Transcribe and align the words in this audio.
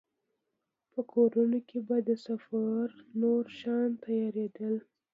په 0.91 0.99
کورونو 1.11 1.59
کې 1.69 1.79
به 1.87 1.97
د 2.07 2.09
سفر 2.25 2.85
نور 3.21 3.43
شیان 3.57 3.91
تيارېدل. 4.05 4.75